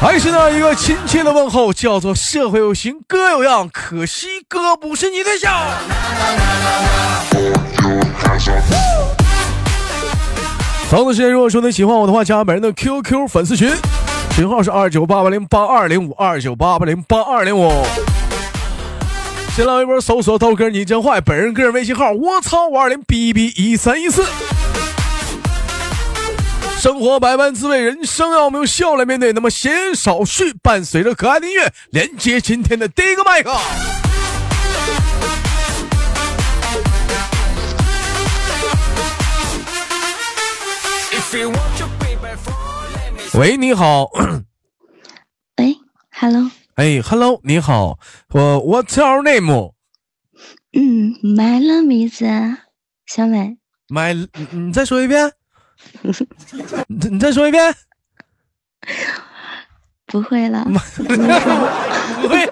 [0.00, 5.52] 还是那一个亲切的问候，叫做社会有型哥有样，可惜哥不是你对象。
[10.88, 13.70] 同样的时间，如果说你喜欢我的话，加本人的 QQ 粉丝群，
[14.34, 17.70] 群号是二九八八零八二零五二九八八零八二零五。
[19.54, 24.24] 新浪微博搜索豆哥你真坏，本人个人微信号我操五二零 b b 一三一四。
[26.80, 29.34] 生活百般滋味，人生要我们用笑来面对。
[29.34, 33.54] 那么闲言少叙，伴随着可爱的音乐，连接今天的第一个麦克。
[43.34, 44.08] 喂，你好。
[45.58, 45.76] 喂
[46.12, 46.50] ，Hello。
[46.76, 47.98] 哎，Hello，你好，
[48.30, 49.74] 我 What's your name？
[50.72, 52.22] 嗯，My name is
[53.04, 53.58] 小美。
[53.90, 55.39] My，你再说一遍。
[56.88, 57.74] 你 你再说一遍。
[60.06, 60.64] 不会了。
[62.22, 62.48] 不会。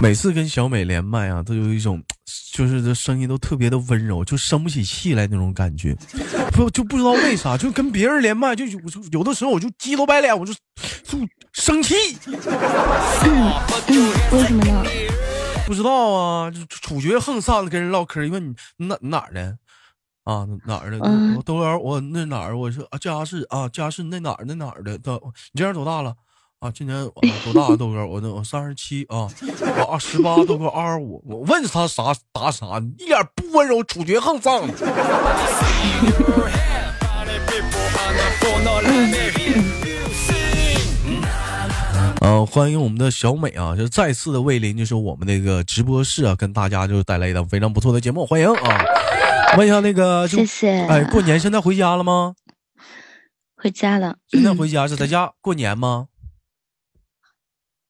[0.00, 2.02] 每次跟小美连麦啊，都有一种。
[2.52, 5.96] 就是这声音都特别的温柔，就生不起气来那种感觉，
[6.52, 8.78] 不就不知道为啥，就跟别人连麦，就有
[9.12, 10.52] 有的时候我就鸡头白脸，我就
[11.04, 11.18] 就
[11.52, 11.94] 生气。
[14.32, 14.84] 为什么呢？
[15.70, 19.56] 不知道啊，就处决横上的跟人唠嗑，因为你哪哪儿的
[20.24, 20.44] 啊？
[20.66, 20.98] 哪儿的？
[21.44, 22.58] 豆哥，我那哪儿？
[22.58, 24.98] 我说啊，家是啊，家是那哪儿那哪儿的？
[24.98, 25.12] 都
[25.52, 26.12] 你今年多大了？
[26.58, 27.08] 啊，今年
[27.44, 27.76] 多大？
[27.76, 29.30] 豆哥，我那我三十七啊，
[29.78, 31.22] 我二十八，豆哥二十五。
[31.24, 32.66] 我问他啥答啥，
[32.98, 34.68] 一点不温柔，处决横丧。
[42.22, 48.84] 嗯，欢迎我们的小美啊，就再次的为邻就是我们那个直播室啊，跟大家就带来一档非常不错的节目，欢迎啊！
[49.56, 50.82] 问一下那个，谢谢。
[50.82, 52.34] 哎，过年现在回家了吗？
[53.56, 54.18] 回家了。
[54.28, 56.08] 现在回家是在家 过年吗？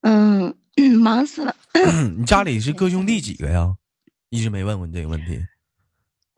[0.02, 0.54] 嗯，
[1.02, 1.54] 忙死了。
[2.16, 3.74] 你家里是哥兄弟几个呀？
[4.28, 5.44] 一直没问过你这个问题。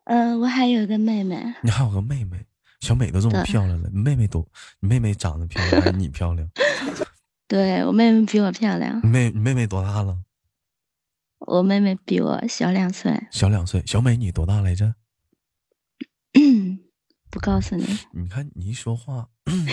[0.06, 1.36] 嗯，我还有个妹妹。
[1.62, 2.38] 你还有个妹妹，
[2.80, 4.46] 小美都这么漂亮了，你妹妹都，
[4.80, 6.48] 你妹妹长得漂亮还是你漂亮？
[7.52, 8.98] 对我妹妹比我漂亮。
[9.06, 10.16] 妹，你妹妹多大了？
[11.40, 13.12] 我妹妹比我小两岁。
[13.30, 14.94] 小两岁，小美你多大来着？
[17.30, 17.84] 不告诉你。
[18.14, 19.26] 你看你一说话。
[19.44, 19.66] 你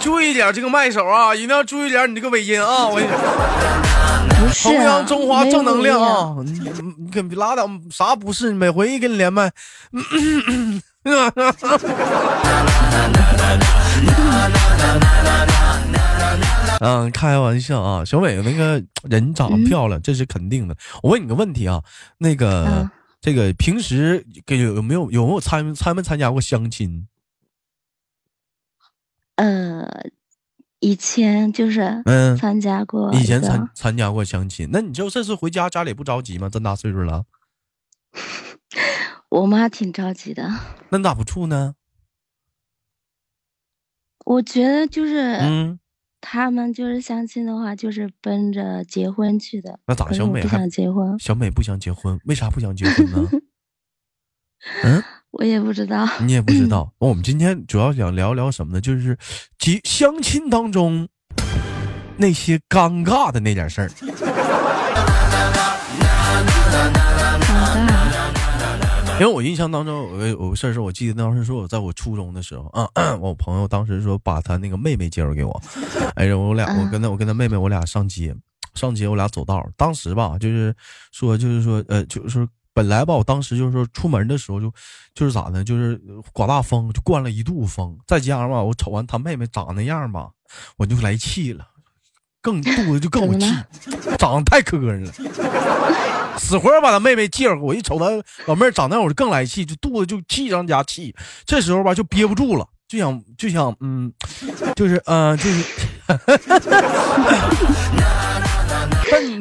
[0.00, 2.86] 注意点这个麦手啊，一定要注意点你这个尾音啊！
[2.86, 3.00] 我
[4.62, 6.36] 弘扬中华正能量啊！
[6.44, 6.60] 你
[6.98, 8.52] 你可别拉倒，啥不是？
[8.52, 9.50] 每回一跟你连麦，
[9.92, 10.82] 嗯，
[17.12, 18.04] 开玩笑啊！
[18.04, 20.74] 小伟那个人长得漂亮，这是肯定的。
[21.02, 21.82] 我问你个问题啊，
[22.18, 27.06] 那个这个平时给有没有有没有参参没参加过相亲？
[29.36, 29.86] 呃，
[30.80, 34.68] 以前就是嗯参加过，以前参参加过相亲。
[34.72, 36.48] 那你就这次回家，家里不着急吗？
[36.48, 37.24] 这么大岁数了，
[39.28, 40.50] 我妈挺着急的。
[40.88, 41.74] 那你咋不处呢？
[44.26, 45.80] 我觉得就是嗯，
[46.20, 49.78] 他们就是相亲的话，就是奔着结婚去的。
[49.86, 50.12] 那咋？
[50.12, 51.18] 小美不想结婚？
[51.18, 53.28] 小美不想结婚，为啥不想结婚呢？
[54.84, 55.02] 嗯。
[55.32, 56.92] 我也不知道，你也不知道。
[56.98, 58.80] 我们今天主要想聊聊什么呢？
[58.80, 59.16] 就是
[59.60, 61.08] 结相亲当中
[62.16, 63.88] 那些尴尬的那点事儿。
[69.20, 72.88] 因为我印象当中有个有个事儿是我记得当时说我在我初中的时候啊，
[73.20, 75.62] 我朋友当时说把他那个妹妹介绍给我，
[76.14, 78.34] 哎呀，我俩我跟他我跟他妹妹我俩上街
[78.74, 80.74] 上街我俩走道，当时吧就是
[81.12, 82.48] 说就是说呃就是说。
[82.72, 84.72] 本来吧，我当时就是说出门的时候就，
[85.12, 85.64] 就是咋呢？
[85.64, 86.00] 就是
[86.32, 87.98] 刮大风，就灌了一肚子风。
[88.06, 90.30] 再加上吧，我瞅完他妹妹长那样吧，
[90.76, 91.66] 我就来气了，
[92.40, 93.46] 更肚子就更 有气，
[94.16, 95.12] 长得太磕碜了，
[96.40, 97.74] 死活把他妹妹介绍给我。
[97.74, 98.06] 一瞅他
[98.46, 101.14] 老妹儿长那样，我就更来气，就肚子就气上加气。
[101.44, 104.10] 这时候吧，就憋不住了，就想就想嗯，
[104.74, 105.64] 就是嗯，就是。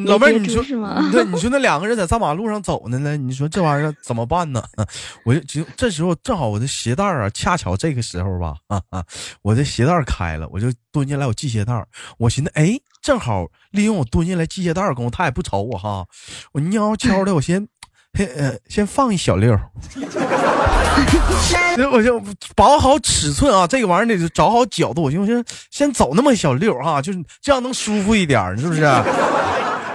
[0.06, 0.64] 老妹儿，你说
[1.12, 4.64] 对，你说那两个人在大马路上走呢呢，你说这玩意儿怎么办呢？
[5.24, 9.06] 我就这时候正好我的鞋带啊，恰巧这个时候吧，啊啊，
[9.44, 11.86] 我的鞋带开了，我就蹲下来我系鞋带
[12.18, 16.06] 我寻思，哎，正好利用我蹲下来系鞋带儿功夫，他也不瞅我哈，
[16.54, 17.68] 我悄悄的我先。
[18.18, 19.70] 呃，先放一小溜儿，
[21.94, 22.20] 我就
[22.56, 28.82] 把握好尺寸啊，这个玩意儿得找好角度，我就先先走那么小溜儿哈，就是这样能舒服一点，是不是？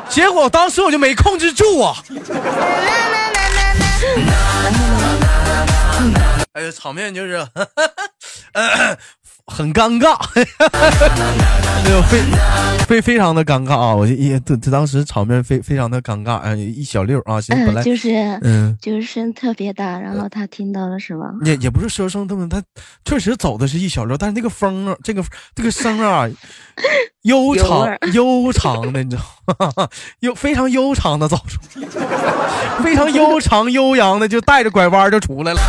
[0.08, 1.96] 结果当时我就没控制住啊，
[6.52, 7.36] 哎呀，场面就是。
[9.46, 12.22] 很尴尬， 哎呦，非
[12.86, 13.94] 非非常的尴尬啊！
[13.94, 18.10] 我就一这这当时场面非非常的尴尬，哎，一小溜啊，行，本来就是
[18.42, 21.26] 嗯，就是声特别大，然后他听到了是吗？
[21.44, 22.62] 也也不是说声特别，他
[23.04, 25.22] 确实走的是一小溜，但是那个风啊，这个
[25.54, 26.26] 这个声啊，
[27.22, 29.22] 悠长 悠长的，你知道
[29.76, 29.88] 吗？
[30.20, 31.60] 悠非常悠长的走出，
[32.82, 35.60] 非常悠长悠扬的就带着拐弯就出来了。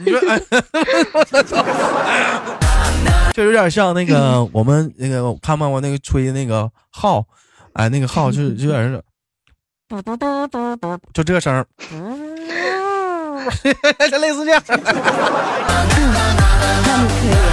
[0.00, 0.20] 你说，
[1.12, 1.64] 我操！
[3.32, 7.24] 就有点像那个 我们那个看没看过那个吹那个号，
[7.72, 9.02] 哎，那个号就就有点是，
[11.14, 11.64] 就这声，
[14.10, 14.62] 就类似这样。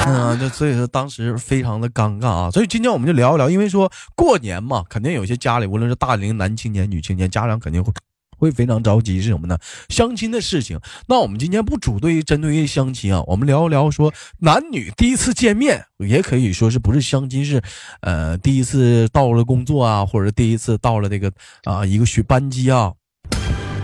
[0.06, 2.51] 嗯，就所以说当时非常的尴尬啊。
[2.51, 7.94] 所以今天我们就聊一聊，因为说过年嘛，肯定有些家里无论是大龄男青年、女青年，家长肯定会。
[8.39, 9.57] 会非常着急是什么呢？
[9.89, 10.80] 相亲的事情。
[11.07, 17.62] 那我们今天不主对针对于相亲啊，我们聊一聊说男女第一次见面，也可以说是不是相亲是，
[18.01, 21.31] 呃，第一次到了工作啊，或者第一次到了这个
[21.65, 22.94] 啊一个学班级啊，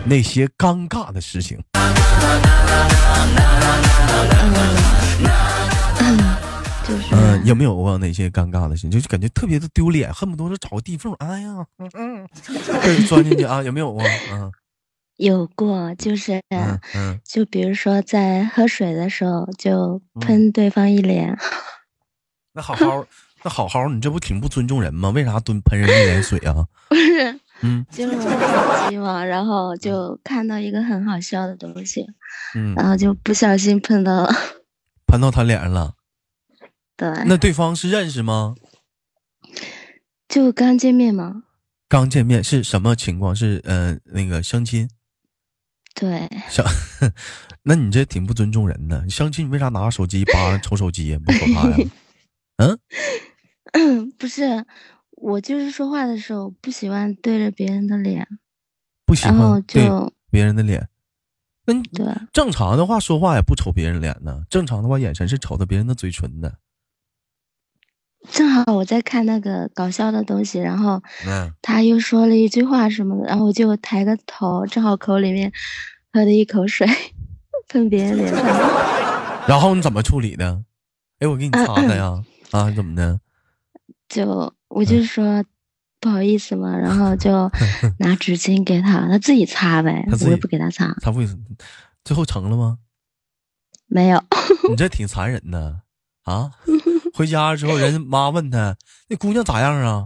[0.06, 1.60] 那些尴尬的事情。
[7.46, 8.92] 有没有过哪些尴尬的事情？
[8.92, 12.28] 就是感觉特别的丢脸，恨不得是找个地缝，哎呀，嗯嗯，
[13.08, 13.62] 钻进去啊？
[13.64, 14.06] 有没有啊？
[14.32, 14.52] 嗯，
[15.18, 21.38] 有过，就是嗯，就比如说在喝水的时候就喷对方一脸。
[22.54, 23.06] 那好好，
[23.44, 25.10] 那好好，你这不挺不尊重人吗？
[25.10, 26.66] 为啥蹲喷人一脸水啊？
[26.90, 32.06] 不是，嗯，就手机嘛，然后就看到一个很好笑的东西，
[32.56, 34.30] 嗯，然后就不小心喷到了，
[35.08, 35.94] 喷到他脸上了。
[36.98, 38.56] 对，那对方是认识吗？
[40.28, 41.44] 就刚见面吗？
[41.88, 43.36] 刚见面是什么情况？
[43.36, 44.90] 是呃那个相亲？
[45.94, 46.66] 对，相，
[47.64, 49.10] 那你这挺不尊重人的。
[49.10, 51.20] 相亲你为啥拿手机扒 瞅手机呀？
[51.26, 51.78] 不可怕呀？
[52.58, 54.66] 嗯， 不是，
[55.12, 58.28] 我就是说话的时候不喜欢对着别人的脸，
[59.06, 59.90] 不喜欢对
[60.30, 60.90] 别人的脸。
[61.68, 66.60] 那对正常的话说话也不瞅别人脸呢，正常的话眼神是瞅着别人的嘴唇的。
[68.32, 71.02] 正好我在看那个搞笑的东西，然后
[71.62, 75.52] 他又说了一句话什么的，然后我就抬个头，正好口里面
[76.12, 76.88] 喝了一口水
[77.68, 78.44] 喷别人脸上。
[79.48, 80.64] 然后你怎么处理的？
[81.20, 82.24] 哎，我给你擦擦呀！
[82.52, 83.20] 啊，怎么的？
[84.10, 85.44] 就我就说
[86.00, 87.32] 不好意思嘛，然后就
[88.00, 90.96] 拿纸巾给他，他自己擦呗，我也不给他擦。
[91.02, 91.44] 他为什么？
[92.04, 92.80] 最后成了吗？
[93.88, 94.24] 没有。
[94.70, 95.82] 你这挺残忍的
[96.24, 96.52] 啊！
[97.16, 98.76] 回家之后，人妈问他
[99.08, 100.04] ：“那姑娘咋样啊？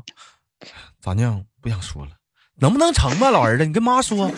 [1.02, 1.44] 咋样？
[1.60, 2.12] 不想说了，
[2.62, 3.66] 能不能成吧，老儿子？
[3.66, 4.32] 你跟妈说，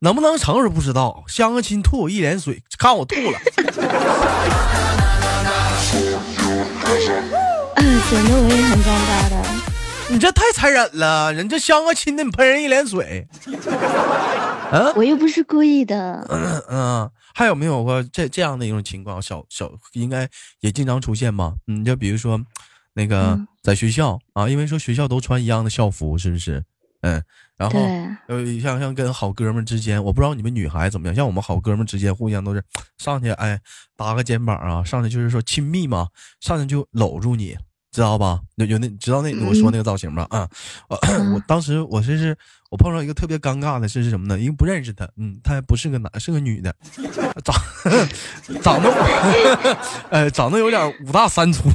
[0.00, 0.56] 能不能成？
[0.56, 1.22] 我是不知道。
[1.28, 3.38] 相个亲，吐我一脸水，看我吐了。
[7.76, 9.36] 嗯， 显得我也很尴尬的。
[10.08, 13.28] 你这太残忍了，人家相个亲的，你喷人一脸水。
[14.72, 16.26] 嗯，我又不是故意的。
[16.28, 17.10] 嗯嗯。
[17.36, 19.20] 还有没有过这这样的一种情况？
[19.20, 20.26] 小小应该
[20.60, 21.54] 也经常出现吧？
[21.66, 22.40] 嗯，就比如说，
[22.94, 26.64] 那个在学校啊，因为说学校都穿一样的校服，是不是？
[27.02, 27.22] 嗯，
[27.58, 27.78] 然后
[28.28, 32.64] 呃，像像跟好哥们之间，我不知道你们女孩怎么样，像我们好哥们之间，互相都是
[32.96, 33.60] 上去哎
[33.96, 36.08] 搭个肩膀啊，上去就是说亲密嘛，
[36.40, 37.54] 上去就搂住你。
[37.92, 38.40] 知道吧？
[38.56, 40.26] 有有那知道那我说那个造型吧？
[40.28, 40.46] 啊，
[40.88, 42.36] 我 当时我这是
[42.76, 44.38] 我碰上一个特别尴尬的事是什么呢？
[44.38, 46.74] 因为不认识他，嗯，他还不是个男，是个女的，
[47.42, 47.56] 长
[48.60, 48.92] 长得
[50.12, 51.70] 呃长得有点五大三粗，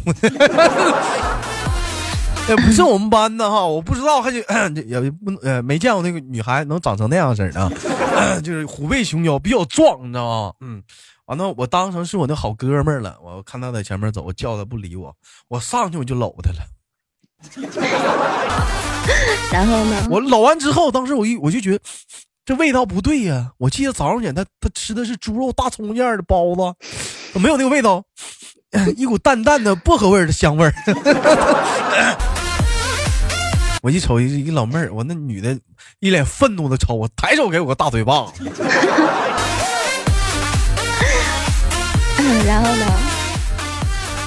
[2.48, 4.44] 也 不是我们班的哈，我不知道，还 也
[4.86, 7.72] 也不呃没见过那个女孩能长成那样式的，
[8.46, 10.54] 就是虎背熊腰，比较壮，你知道吗？
[10.62, 10.84] 嗯。
[11.26, 13.18] 完了，我当成是我那好哥们儿了。
[13.24, 15.16] 我看他在前面走，我叫他不理我，
[15.48, 16.60] 我上去我就搂他了。
[19.52, 20.08] 然后呢？
[20.10, 21.80] 我搂完之后，当时我一我就觉得
[22.46, 23.52] 这味道不对呀。
[23.58, 28.04] 我记得早上起来他他吃的是猪肉大葱馅的包子，没有那个味道，
[28.96, 30.74] 一股淡淡的薄荷味的香味儿。
[33.84, 35.58] 我一瞅一一老妹儿，我那女的
[36.00, 38.28] 一脸愤怒的瞅我，抬手给我个大嘴巴。
[42.46, 42.86] 然后呢？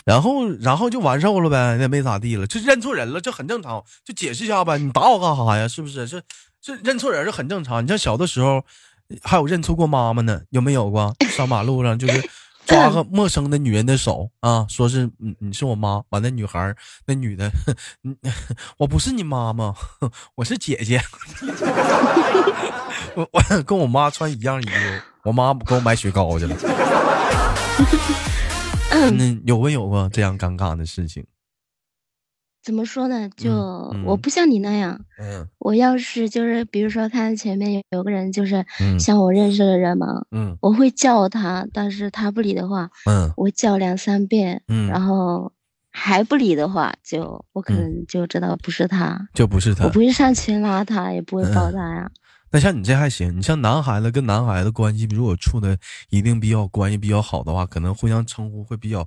[0.04, 3.82] 然后然后就完事儿了呗，那没咋地了，就认错人了，这很正常。
[4.04, 5.66] 就解释一下呗，你打我干啥呀？
[5.66, 6.06] 是不是？
[6.06, 6.22] 这
[6.60, 7.82] 这认错人是很正常。
[7.82, 8.62] 你像小的时候，
[9.22, 11.14] 还有认错过妈妈呢，有没有过？
[11.30, 12.28] 上马路上就是
[12.66, 16.74] 抓个陌生的女人的手啊，说是你你是我妈，完那女孩
[17.06, 17.50] 那女的，
[18.78, 19.74] 我不是你妈妈，
[20.36, 21.02] 我是姐姐。
[23.16, 24.72] 我我跟我妈穿一样衣服，
[25.24, 26.56] 我妈给我买雪糕去了。
[28.90, 31.24] 那有没有过这样尴尬的事情？
[32.62, 33.28] 怎么说呢？
[33.36, 33.50] 就
[34.06, 38.64] 我不像你那样，嗯，我要是就是比如说看前面有有个人就是
[38.98, 45.52] 像我认识的人嘛，嗯，我会叫他，但是他不理的话，嗯，我叫两三遍，嗯，然后
[45.90, 51.70] 还不理的话，就我可能就知道不是他，就不是他，我不会上前拉他，也不会抱。
[51.70, 52.10] 他呀。
[52.50, 55.76] 那像你这还行，你像男孩子跟男孩子关系，如果处的
[56.10, 59.04] 一定比较关系比较好的话，可能互相称呼会比较，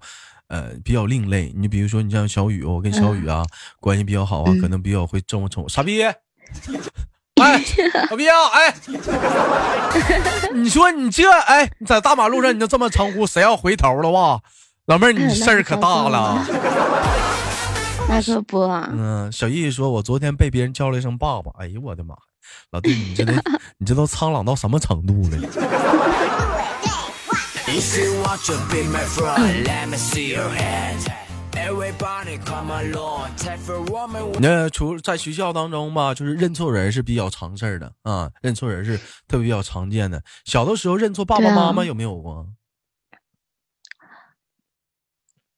[0.48, 1.54] 呃，比较另类。
[1.56, 3.46] 你比如说，你像小雨，我跟小雨啊
[3.80, 5.70] 关系比较好啊，可能比较会这么称呼。
[5.70, 6.14] 傻逼，哎，
[8.10, 8.76] 傻逼啊，哎，
[10.54, 14.42] 你说你这，哎，你在大马路上你就这么称呼，谁要回头了哇？
[14.88, 16.46] 老妹儿，你事儿可大了。
[18.10, 18.60] 那可不。
[18.62, 22.16] 嗯，小易说，我昨天被别人叫了一声爸爸，哎呦我的妈！
[22.72, 23.34] 老弟，你这都
[23.80, 25.38] 你这都苍老到什么程度了？
[34.40, 40.24] 那除在学校当中吧，就是认错人是比较常事儿的啊，认错人是特别比较常见的。
[40.46, 42.48] 小的时候认错爸爸妈妈有没有过？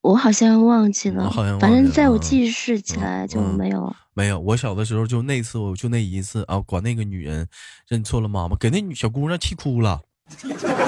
[0.01, 1.29] 我好像忘记了，
[1.60, 3.93] 反正在我记事起来就没有。
[4.20, 7.48] 没有，我小的时候就那次，我就那一次啊，管那个女人
[7.88, 10.02] 认错了妈妈，给那女小姑娘气哭了，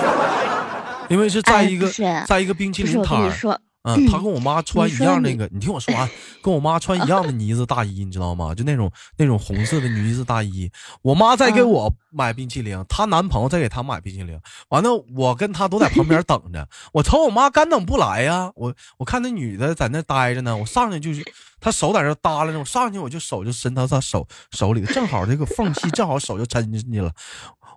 [1.09, 1.89] 因为是在一个
[2.27, 3.57] 在一个冰淇淋摊儿。
[3.83, 6.07] 嗯，他跟我妈穿一样那个，你听我说完，
[6.43, 8.53] 跟我妈穿一样的呢子大衣，你知道吗？
[8.53, 10.69] 就那种那种红色的呢子大衣。
[11.01, 14.39] 我妈在给我买冰淇淋，她男朋友在给她买冰淇淋。
[14.69, 16.67] 完了，我跟她都在旁边等着。
[16.93, 21.25] 我瞅我妈干等不来呀，我我看那女的在那待着呢，我上去就是，
[21.59, 27.11] 她手在这搭拉着，我上去我就手就伸到她手手里，正好这个缝隙正好手就伸进去了。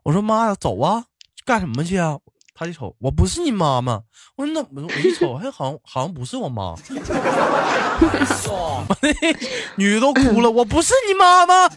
[0.02, 1.04] 我说妈，走啊，
[1.46, 2.18] 干什么去啊？
[2.54, 4.00] 他一瞅，我不是你妈妈。
[4.36, 6.74] 我说那我一瞅，还好像好像不是我妈。
[9.76, 11.68] 女的都哭了，我不是你妈妈。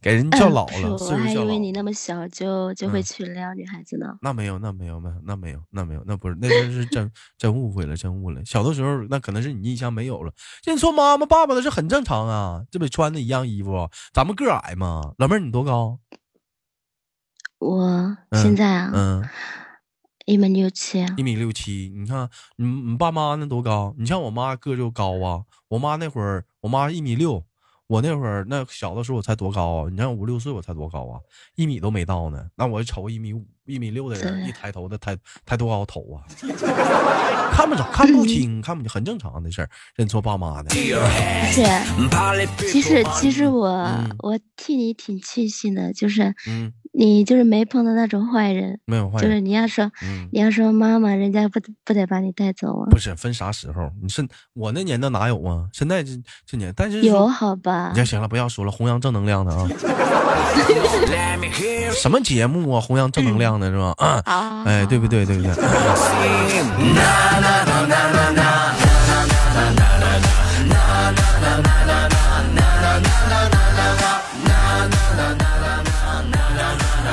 [0.00, 1.16] 给人叫老了，岁数叫老。
[1.16, 4.06] 我还以为你那么小就就会去撩女孩子呢。
[4.22, 8.42] 那没有，那没有，没有，那没有，那没有，那不是，那真是真真误会了，真误了。
[8.44, 10.32] 小的时候，那可能是你印象没有了。
[10.64, 15.12] 认错妈妈、爸爸的是很正常啊，这不穿的一样衣服，咱们个矮嘛。
[15.18, 15.98] 老妹儿，你多高？
[17.60, 19.22] 我现在啊，嗯，
[20.24, 21.92] 一米六七，一米六七。
[21.94, 23.94] 你看，你你爸妈那多高？
[23.98, 25.44] 你像我妈个就高啊。
[25.68, 27.44] 我妈那会儿，我妈一米六。
[27.86, 29.88] 我那会儿那小的时候我才多高啊？
[29.90, 31.18] 你像五六岁我才多高啊？
[31.56, 32.46] 一米都没到呢。
[32.54, 36.22] 那我瞅一米五、一米六的人，一抬头的抬抬多高头啊？
[37.52, 39.68] 看不着，看不清，看不清，很正常的事儿。
[39.96, 40.70] 认错爸妈的。
[41.50, 41.62] 是，
[42.70, 43.68] 其实其实我
[44.20, 46.72] 我替你挺庆幸的，就是，嗯。
[46.92, 49.22] 你就是没碰到那种坏人，没有坏人。
[49.22, 49.90] 就是你要说，
[50.32, 52.86] 你要说妈妈，人家不不得把你带走啊？
[52.90, 53.90] 不是分啥时候？
[54.02, 55.66] 你是我那年代哪有啊？
[55.72, 56.10] 现在这
[56.44, 57.92] 这年，但是有好吧？
[57.94, 59.68] 行行了，不要说了，弘扬正能量的啊。
[61.92, 62.80] 什么节目啊？
[62.80, 63.94] 弘扬正能量的是吧？
[63.98, 65.24] 啊，哎，对不对？
[65.24, 65.52] 对不对？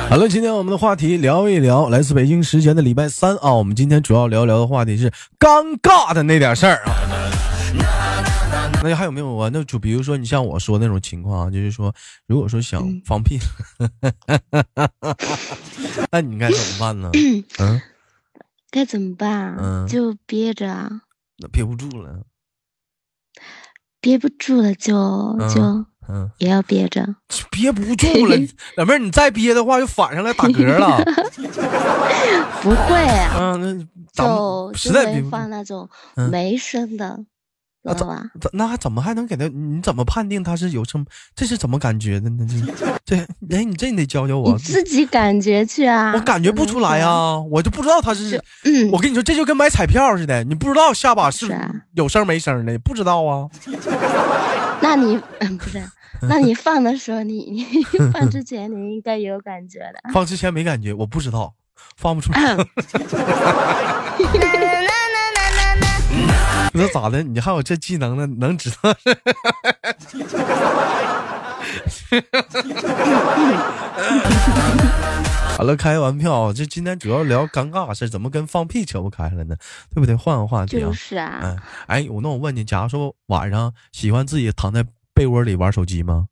[0.08, 3.52] 好了，今天我们的话题聊一聊，来自北京时间的礼拜三啊。
[3.52, 6.94] 我们今天主要聊聊的话题是尴尬的那点事儿啊。
[8.82, 9.50] 那还有没有啊？
[9.52, 11.94] 那就比如说你像我说那种情况啊，就是说，
[12.26, 13.38] 如果说想放屁，
[16.10, 17.10] 那你该怎么办呢？
[17.60, 17.82] 嗯，
[18.70, 19.56] 该怎么办？
[19.58, 21.02] 嗯，就憋着啊。
[21.36, 22.22] 那憋不住了，
[24.00, 25.84] 憋不住了就就。
[26.08, 27.06] 嗯，也要憋着，
[27.50, 28.36] 憋不住了，
[28.76, 30.96] 老妹儿，你再憋的话，就反上来打嗝了。
[32.62, 32.96] 不会，
[33.38, 35.88] 嗯，那就实在放那种
[36.30, 37.18] 没声的，
[37.84, 38.22] 知道吧？
[38.52, 39.46] 那怎么还能给他？
[39.48, 41.04] 你怎么判定他是有声？
[41.36, 42.46] 这是怎么感觉的呢？
[43.04, 44.58] 这 这，哎，你这你得教教我。
[44.58, 46.12] 自己感觉去啊！
[46.14, 48.42] 我感觉不出来啊，我就不知道他是。
[48.90, 51.46] 我跟你说，这就跟买彩票似的，你不知道下把是
[51.94, 53.48] 有声没声的，不知道啊。
[54.80, 55.82] 那你嗯不是？
[56.28, 57.64] 那你放的时候，你你
[58.12, 60.10] 放之前你应该有感觉的。
[60.12, 61.54] 放之前没感觉，我不知道，
[61.96, 62.56] 放不出来。
[66.74, 67.22] 那咋的？
[67.22, 68.26] 你还有这技能呢？
[68.38, 68.94] 能知道？
[75.56, 79.56] 好了，开完票，这今天主要聊尴尬事怎么跟放屁扯不开了呢？
[79.92, 80.14] 对不对？
[80.14, 80.80] 换个话题啊。
[80.80, 81.40] 就是啊。
[81.42, 84.84] 嗯，哎，我那我问你，假如说晚上喜欢自己躺在
[85.18, 86.28] 被窝里玩手机吗？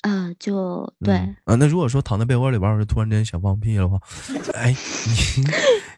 [0.00, 1.14] 啊，就对
[1.44, 1.54] 啊。
[1.56, 3.98] 那如果说躺在被窝里玩，我就突然间想放屁的话，
[4.56, 4.74] 哎，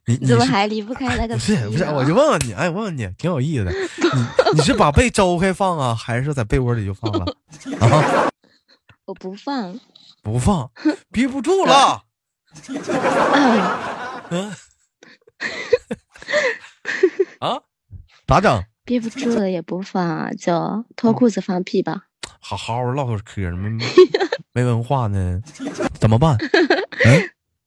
[0.06, 1.34] 你你怎么还离不开那 个？
[1.36, 3.70] 不是不是，我就问问你，哎，问问你，挺有意思的。
[3.70, 3.78] 你
[4.58, 7.24] 你是把被周开放啊，还是在被窝里就放了？
[7.78, 8.28] 啊？
[9.06, 9.78] 我不放，
[10.20, 10.68] 不放，
[11.12, 12.02] 憋不住了。
[14.30, 14.52] 嗯。
[17.38, 17.60] 啊？
[18.26, 18.64] 咋整？
[18.84, 22.04] 憋不住了也不放，就脱裤子放屁吧。
[22.40, 23.70] 好好唠会嗑没
[24.52, 25.40] 没文化呢，
[25.98, 26.36] 怎么办？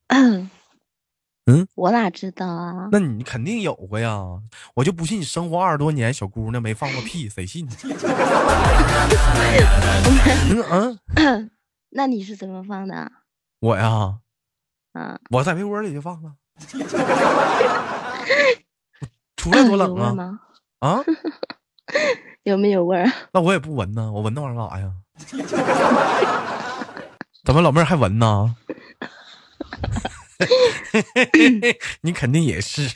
[0.07, 0.49] 嗯
[1.49, 2.89] 嗯，我哪知道啊？
[2.91, 4.19] 那你肯定有过呀，
[4.75, 7.67] 我就不信你生活二十多年，小姑娘没放过屁，谁信？
[10.69, 11.51] 嗯嗯，
[11.91, 13.11] 那你是怎么放的？
[13.59, 14.19] 我呀，
[14.93, 16.33] 嗯，我在被窝里就放了，
[19.37, 20.39] 出来多冷啊！
[20.79, 20.99] 啊？
[22.43, 23.11] 有没有味儿？
[23.33, 24.93] 那我也不闻呢，我闻那玩意儿干啥呀？
[27.43, 28.55] 怎么老妹儿还闻呢？
[32.01, 32.89] 你肯定也是。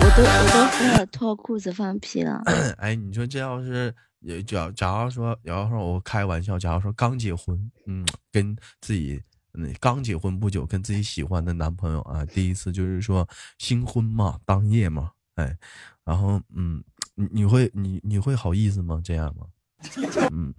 [0.00, 2.42] 我都我都脱裤子放屁了。
[2.78, 3.94] 哎，你说这要是
[4.46, 9.22] 假假如说，假如说我开玩笑，假如说刚结婚，嗯，跟自己
[9.54, 13.28] 嗯刚结婚不久，跟自己喜欢的男朋友啊，第一次就是说
[13.58, 15.56] 新婚嘛，当夜嘛，哎，
[16.04, 16.82] 然后嗯，
[17.14, 19.00] 你你会你你会好意思吗？
[19.04, 19.46] 这样吗？
[20.32, 20.54] 嗯，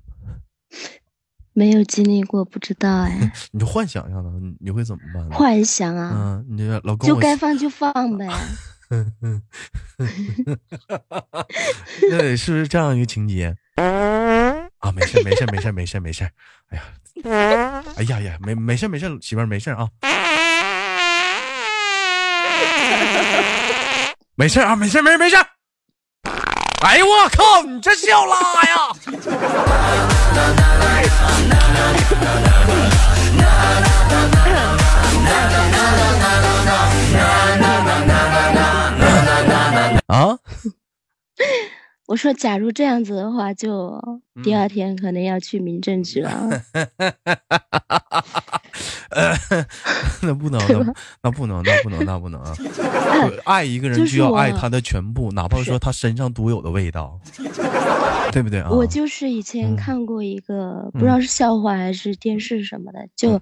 [1.54, 3.32] 没有经历过，不知道哎。
[3.52, 5.30] 你就幻想一下呢，你会怎么办？
[5.32, 8.28] 幻想啊，嗯，你这老公就该放就放呗。
[12.10, 13.58] 对，是不是这样一个情节？
[14.84, 16.30] 啊，没事没事没事没事没事。
[16.70, 16.84] 哎呀，
[17.96, 19.88] 哎呀呀，没没事没事，媳妇儿没事啊。
[24.36, 25.38] 没事啊，没事，没事，没事。
[26.84, 28.76] 哎呦我靠，你这是要拉呀！
[40.14, 40.38] 啊！
[42.14, 44.00] 我说，假如这样子的话，就
[44.44, 46.48] 第二天可能要去民政局了。
[50.22, 50.62] 那不能，
[51.24, 52.54] 那不能，那不能，那不能啊！
[53.46, 57.20] 爱一个人就要爱他的全部，哪怕说他身上独有的味道，
[58.32, 58.70] 对不对啊？
[58.70, 63.42] 我就是以前看过一个，不知道是笑话还是电视什么的，就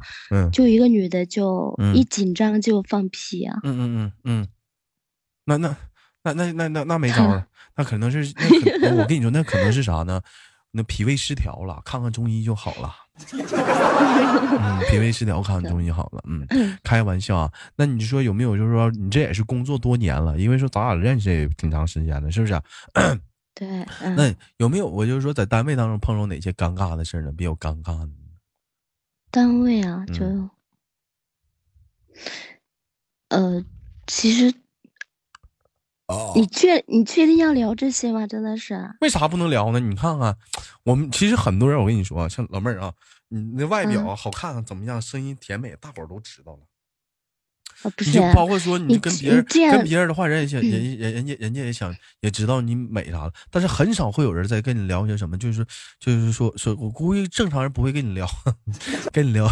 [0.49, 3.59] 就一个女的，就一紧张就放屁啊！
[3.63, 4.47] 嗯嗯嗯嗯，
[5.43, 5.75] 那那
[6.23, 10.21] 那那那那那没招了， 那可能是那可我跟你说，那可能是啥呢？
[10.73, 12.95] 那脾胃失调了，看看中医就好了。
[13.33, 16.23] 嗯，脾胃失调，看看中医好了。
[16.25, 16.47] 嗯，
[16.81, 17.51] 开玩笑啊。
[17.75, 18.55] 那你说有没有？
[18.55, 22.53] 就是说你这也是工作多年了，因为说咱俩认识也挺长时间了，是不是？
[23.53, 23.85] 对。
[24.15, 24.87] 那有没有？
[24.87, 27.33] 我就是说在单位当中碰到哪些尴尬的事呢？
[27.35, 28.09] 比较尴尬的。
[29.29, 30.49] 单位啊，就，
[33.27, 33.61] 呃，
[34.07, 34.53] 其实。
[36.35, 38.25] 你确你确定要聊这些吗？
[38.27, 38.89] 真的是？
[39.01, 39.79] 为啥不能聊呢？
[39.79, 40.35] 你看看，
[40.83, 42.93] 我们其实很多人，我跟你说，像老妹儿啊，
[43.29, 45.01] 你那外表好看怎么样？
[45.01, 46.59] 声音甜美，大伙儿都知道了。
[48.05, 55.65] 你就包括说你跟别人跟别人的话，人也想人人人家人家也想也知道你美啥了，但是很少会有人在跟你聊些什么，就是
[55.99, 58.27] 就是说说我估计正常人不会跟你聊，
[59.11, 59.47] 跟你聊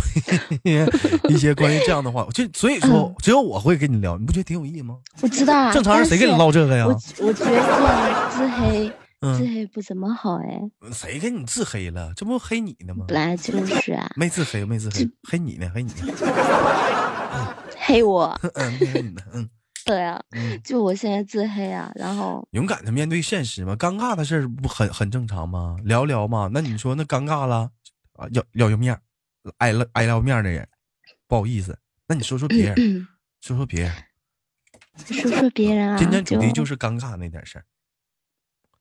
[1.30, 4.98] 一些关于这样的话，就所以说只有我会跟你聊，你不觉得挺有意义吗？
[5.22, 6.86] 我知道，啊正常人谁跟你唠这个呀？
[6.86, 10.62] 我我觉得自黑自黑不怎么好哎。
[10.94, 12.14] 谁跟你自黑了？
[12.16, 13.04] 这不黑你呢吗？
[13.08, 14.10] 本来就是啊。
[14.16, 15.70] 没自黑，没自黑，黑你呢？
[15.74, 15.92] 黑你。
[17.90, 19.50] 黑我， 嗯，嗯，
[19.84, 20.22] 对啊，
[20.64, 25.78] 就我现在自黑啊，然后勇敢的面对现实嘛，尴尬的事儿不很很正常吗？
[25.84, 27.72] 聊聊嘛，那你说那尴尬了
[28.14, 28.96] 啊，要要要面，
[29.58, 30.68] 挨了挨了面的人，
[31.28, 33.08] 不好意思，那你说说别人，
[33.42, 33.94] 说说别人，
[35.06, 35.98] 说说别人啊。
[35.98, 37.66] 今天主题就是尴尬那点事儿。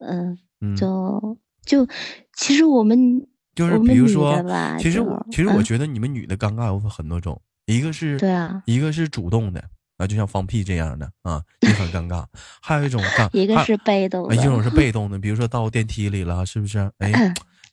[0.01, 1.89] 嗯嗯，就就
[2.35, 4.37] 其实我们就是比如说，
[4.79, 9.63] 其实其实我觉得你们女的尴尬有很多种，一个是对啊，一个是主动的
[9.99, 12.25] 啊，就像放屁这样的啊，也很尴尬。
[12.63, 16.91] 还有一种尴，一个是被动，一种是被动的，比如说到电梯里了，是不是？
[16.99, 17.13] 哎，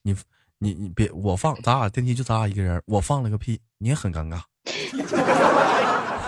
[0.04, 0.14] 你
[0.60, 4.42] 你你别我放，咱俩电梯就咱俩一个人，我放了个屁，你也很尴尬。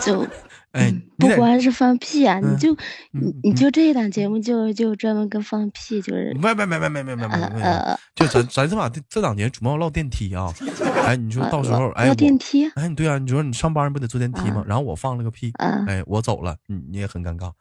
[0.01, 0.25] 就。
[0.73, 2.71] 哎，不光是放屁啊，你就
[3.11, 10.53] 你你就这一档节目就就专门跟放屁，就是没没没没没没没没，就咱咱这把这档节目主要唠电梯啊。
[11.07, 14.63] 哎，你说到时候哎，电梯，哎，对啊，你说你上班不得坐电梯吗？
[14.67, 17.51] 然后我放了个屁，哎，我走了，你你也很尴尬。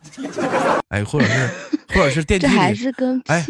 [0.89, 1.51] 哎，或者是
[1.89, 3.47] 或者是电梯里还是跟哎，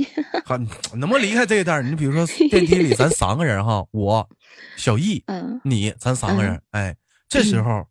[0.95, 1.85] 能不能离开这一段？
[1.85, 4.29] 你比如说 电梯里咱三个人哈，我
[4.77, 6.95] 小易，嗯，你咱三个人，哎，
[7.29, 7.85] 这时候。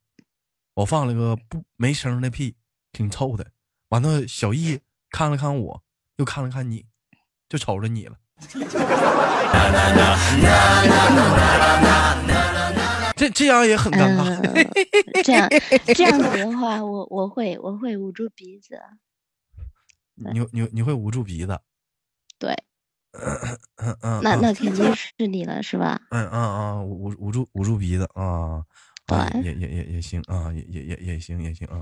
[0.76, 2.56] 我放了个不没声的屁，
[2.92, 3.48] 挺臭的。
[3.90, 5.84] 完了，小易看了看我，
[6.18, 6.86] 又看了看你，
[7.48, 8.18] 就瞅着你了。
[13.16, 15.24] 这这样也很尴尬。
[15.24, 15.50] 这样
[15.96, 18.78] 这样子的话，我我会我会捂住鼻子。
[20.16, 21.58] 你你你会捂住鼻子？
[22.38, 22.54] 对。
[23.14, 24.20] 嗯嗯。
[24.22, 26.02] 那那肯定是你了，是吧？
[26.10, 28.66] 嗯嗯嗯，捂捂住捂住鼻子啊。
[29.08, 31.78] 啊，也也也也行啊，也也也也行也行啊。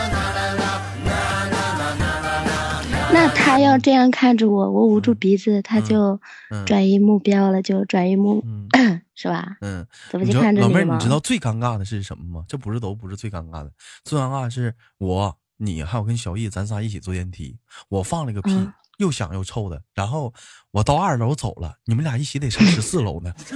[3.13, 6.19] 那他要这样看着我，我捂住鼻子，他就
[6.65, 8.43] 转移目标了，就转移目，
[9.15, 9.55] 是吧？
[9.61, 12.45] 嗯，怎么就看着老妹儿，你知道最尴尬的是什么吗？
[12.47, 13.71] 这不是都不是最尴尬的，
[14.03, 17.57] 最尴尬的是我、你还有跟小易，咱仨一起坐电梯，
[17.89, 18.51] 我放了个屁。
[18.97, 20.33] 又响又臭的，然后
[20.71, 23.33] 我到二楼走了，你们俩一起得上十四楼呢。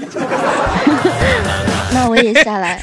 [1.93, 2.81] 那我也下来，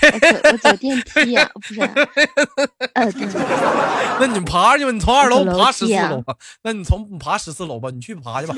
[0.51, 1.81] 我走电梯呀，不是？
[2.95, 3.29] 呃，对。
[4.21, 6.35] 那你爬去吧，你从二楼爬十四楼吧。
[6.63, 8.55] 那你从你爬十四楼吧，你去爬去吧。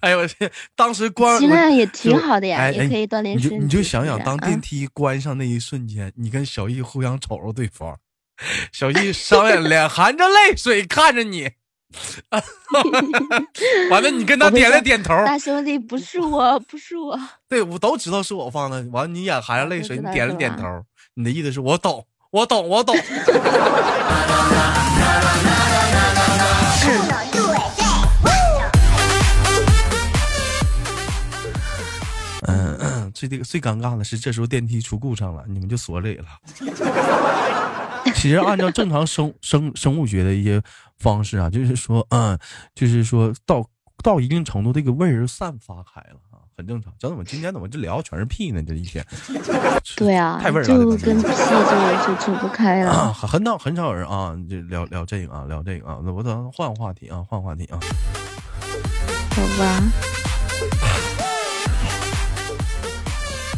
[0.00, 0.50] 哎呦我去！
[0.76, 3.58] 当时关，那也挺好的呀，也可以锻炼身体。
[3.58, 7.98] 你就想想，当电梯关上那一瞬间，你跟小易互相瞅着对方。
[8.72, 11.50] 小易双眼脸含着泪水看着你，
[13.90, 15.14] 完了，你跟他点了点头。
[15.26, 17.18] 大兄弟，不是我，不是我。
[17.48, 18.82] 对，我都知道是我放的。
[18.90, 20.64] 完了，你眼含着泪水，你点了点头。
[21.14, 22.96] 你的意思是我懂，我懂，我懂。
[32.82, 36.24] 嗯，最这个最尴尬的是，这时候电梯出故障了，你们就锁里了。
[38.14, 40.62] 其实按照正常生生生物学的一些
[40.98, 42.38] 方式啊，就是说，嗯，
[42.74, 43.64] 就是说到
[44.02, 46.92] 到一定程度，这个味儿就散发开了啊，很正常。
[46.98, 48.62] 怎么今天怎么这聊全是屁呢？
[48.62, 49.04] 这一天，
[49.96, 53.12] 对啊，太味儿了，就跟屁就就走不开了。
[53.12, 57.78] 很少很少有人啊，就聊聊这个啊，聊这个啊，那我等换个话题啊，换话题啊，
[59.30, 60.19] 好吧。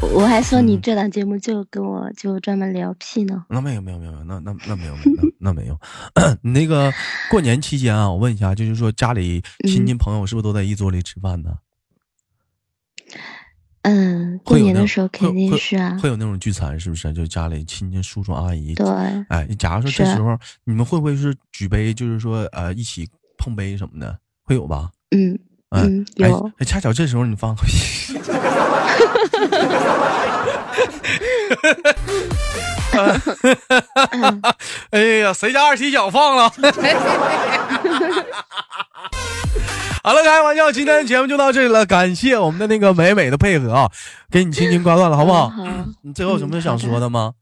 [0.03, 3.45] 我还说你这档节目就跟我就专门聊屁呢？
[3.49, 5.79] 那没有没有没有，那那那没有那那没有。
[6.43, 6.93] 你那个
[7.31, 11.55] 过年期间啊，我问一下，就是说家里亲戚朋友是不是都在一桌里吃饭呢？
[13.83, 15.97] 嗯，过年的时候肯定是啊。
[16.03, 17.13] 会有那种聚餐是不是？
[17.13, 18.75] 就家里亲戚叔叔阿姨。
[18.75, 18.87] 对。
[19.29, 24.91] 哎，假如说这时候你们会不会是举杯，就是说呃一起碰杯什么的，会有吧？
[25.11, 25.39] 嗯
[25.71, 26.51] 嗯有。
[26.59, 28.19] 哎，恰巧这时候你放个屁。
[34.91, 36.51] 哎呀，谁家二踢脚放了？
[40.05, 43.91] 好了，开玩笑，今天的节目就到这里了，感谢我们的那个美美的配合啊，
[44.31, 45.49] 给你轻轻挂断了，好不好？
[45.49, 45.65] 好。
[46.03, 47.33] 你最后有什么想说的吗？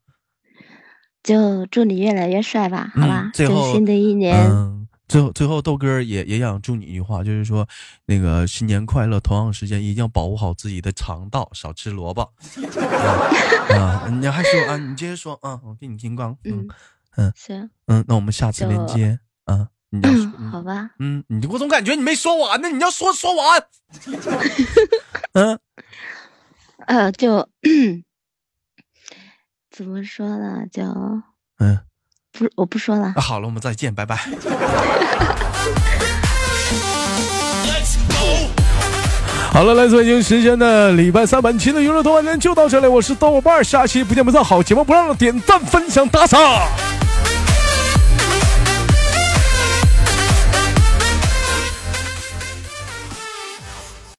[1.22, 3.30] 就祝你越来越帅吧，好吧？
[3.34, 4.79] 最后新的一年。
[5.10, 7.66] 最后，最后豆哥也也想祝你一句话，就是说，
[8.06, 9.18] 那个新年快乐。
[9.18, 12.22] 同样时间一定要保护好自己的肠道，少吃萝卜。
[13.74, 14.76] 啊， 你还说啊？
[14.76, 16.36] 你接着说啊，我给你听光。
[16.44, 16.68] 嗯
[17.16, 17.68] 嗯，行。
[17.88, 19.68] 嗯，那我们下次连接啊。
[19.90, 20.90] 嗯，好吧。
[21.00, 23.66] 嗯，你我总感觉你没说完呢，你要说说完。
[25.34, 25.58] 嗯，
[26.86, 27.48] 呃，就
[29.70, 30.64] 怎么说呢？
[30.70, 30.84] 就
[31.58, 31.80] 嗯。
[32.40, 33.12] 不，我不说了。
[33.16, 34.16] 好了，我们再见，拜拜。
[39.52, 42.86] 好了，来自北京时间的礼拜三，本期的娱乐多半天就到这里。
[42.86, 44.42] 我是豆瓣，下期不见不散。
[44.42, 46.40] 好节目不让点赞、分享、打赏。